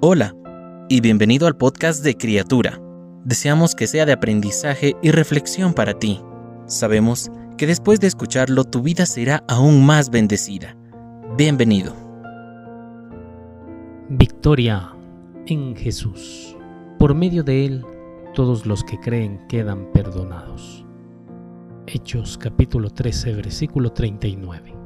[0.00, 0.32] Hola
[0.88, 2.80] y bienvenido al podcast de Criatura.
[3.24, 6.20] Deseamos que sea de aprendizaje y reflexión para ti.
[6.66, 10.76] Sabemos que después de escucharlo tu vida será aún más bendecida.
[11.36, 11.96] Bienvenido.
[14.08, 14.92] Victoria
[15.46, 16.56] en Jesús.
[17.00, 17.84] Por medio de Él,
[18.34, 20.86] todos los que creen quedan perdonados.
[21.88, 24.76] Hechos capítulo 13, versículo 39.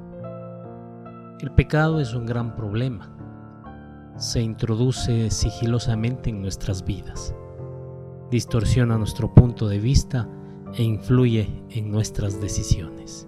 [1.42, 3.14] El pecado es un gran problema.
[4.16, 7.34] Se introduce sigilosamente en nuestras vidas,
[8.30, 10.28] distorsiona nuestro punto de vista
[10.74, 13.26] e influye en nuestras decisiones.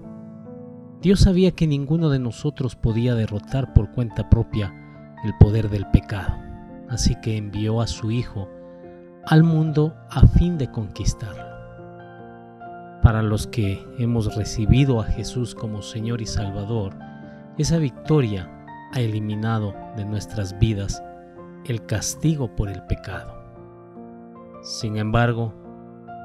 [1.01, 4.73] Dios sabía que ninguno de nosotros podía derrotar por cuenta propia
[5.25, 6.35] el poder del pecado,
[6.89, 8.49] así que envió a su Hijo
[9.27, 11.45] al mundo a fin de conquistarlo.
[13.03, 16.95] Para los que hemos recibido a Jesús como Señor y Salvador,
[17.59, 18.51] esa victoria
[18.95, 21.03] ha eliminado de nuestras vidas
[21.67, 23.43] el castigo por el pecado.
[24.63, 25.53] Sin embargo,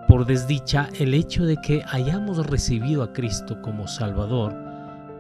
[0.08, 4.56] por desdicha, el hecho de que hayamos recibido a Cristo como Salvador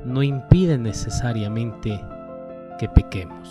[0.05, 1.99] no impide necesariamente
[2.77, 3.49] que pequemos.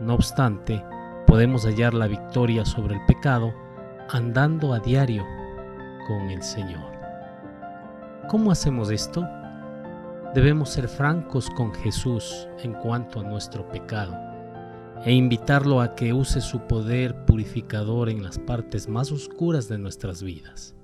[0.00, 0.84] No obstante,
[1.26, 3.54] podemos hallar la victoria sobre el pecado
[4.10, 5.24] andando a diario
[6.06, 6.92] con el Señor.
[8.28, 9.26] ¿Cómo hacemos esto?
[10.34, 14.14] Debemos ser francos con Jesús en cuanto a nuestro pecado
[15.04, 20.22] e invitarlo a que use su poder purificador en las partes más oscuras de nuestras
[20.22, 20.74] vidas.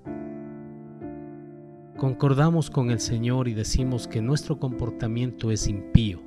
[1.96, 6.20] Concordamos con el Señor y decimos que nuestro comportamiento es impío.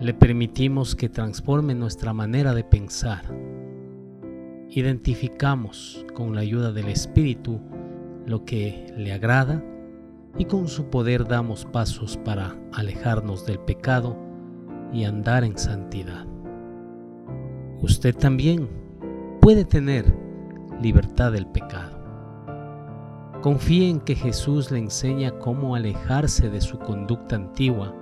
[0.00, 3.24] Le permitimos que transforme nuestra manera de pensar.
[4.70, 7.60] Identificamos con la ayuda del Espíritu
[8.26, 9.64] lo que le agrada
[10.38, 14.16] y con su poder damos pasos para alejarnos del pecado
[14.92, 16.26] y andar en santidad.
[17.82, 18.68] Usted también
[19.40, 20.14] puede tener
[20.82, 21.98] libertad del pecado.
[23.42, 27.94] Confíe en que Jesús le enseña cómo alejarse de su conducta antigua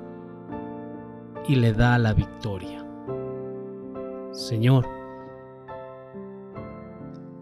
[1.46, 2.84] y le da la victoria.
[4.32, 4.86] Señor,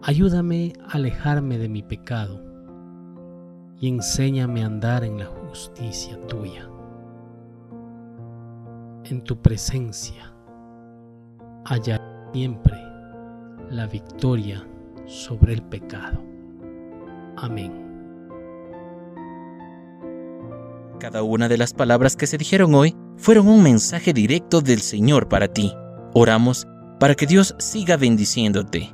[0.01, 2.46] ayúdame a alejarme de mi pecado
[3.79, 6.69] y enséñame a andar en la justicia tuya.
[9.03, 10.33] En tu presencia
[11.65, 12.01] haya
[12.33, 12.77] siempre
[13.69, 14.67] la victoria
[15.05, 16.23] sobre el pecado.
[17.37, 17.85] Amén.
[20.99, 25.29] Cada una de las palabras que se dijeron hoy fueron un mensaje directo del Señor
[25.29, 25.73] para ti.
[26.13, 26.67] Oramos
[26.99, 28.93] para que Dios siga bendiciéndote.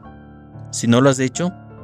[0.71, 1.53] Si no lo has hecho,